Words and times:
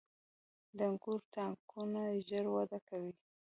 •د 0.77 0.79
انګورو 0.89 1.27
تاکونه 1.33 2.01
ژر 2.27 2.45
وده 2.55 2.79
کوي. 2.89 3.13